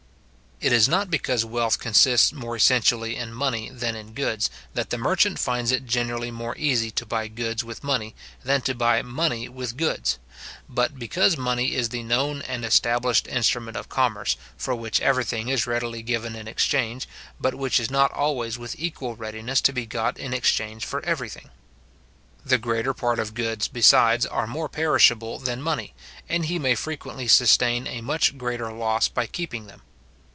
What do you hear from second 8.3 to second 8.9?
than to